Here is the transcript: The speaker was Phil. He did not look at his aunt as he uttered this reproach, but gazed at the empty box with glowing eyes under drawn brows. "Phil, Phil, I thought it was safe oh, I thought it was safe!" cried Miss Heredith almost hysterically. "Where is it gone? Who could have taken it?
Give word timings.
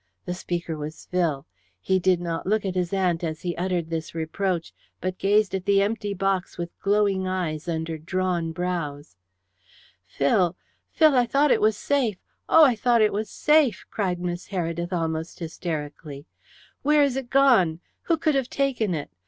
The 0.25 0.33
speaker 0.33 0.75
was 0.75 1.05
Phil. 1.11 1.45
He 1.79 1.99
did 1.99 2.19
not 2.19 2.47
look 2.47 2.65
at 2.65 2.73
his 2.73 2.91
aunt 2.91 3.23
as 3.23 3.41
he 3.43 3.55
uttered 3.55 3.91
this 3.91 4.15
reproach, 4.15 4.73
but 4.99 5.19
gazed 5.19 5.53
at 5.53 5.65
the 5.65 5.79
empty 5.83 6.15
box 6.15 6.57
with 6.57 6.71
glowing 6.79 7.27
eyes 7.27 7.67
under 7.67 7.99
drawn 7.99 8.51
brows. 8.51 9.15
"Phil, 10.07 10.57
Phil, 10.91 11.13
I 11.15 11.27
thought 11.27 11.51
it 11.51 11.61
was 11.61 11.77
safe 11.77 12.17
oh, 12.49 12.65
I 12.65 12.75
thought 12.75 13.03
it 13.03 13.13
was 13.13 13.29
safe!" 13.29 13.85
cried 13.91 14.19
Miss 14.19 14.47
Heredith 14.47 14.91
almost 14.91 15.37
hysterically. 15.37 16.25
"Where 16.81 17.03
is 17.03 17.15
it 17.15 17.29
gone? 17.29 17.79
Who 18.05 18.17
could 18.17 18.33
have 18.33 18.49
taken 18.49 18.95
it? 18.95 19.11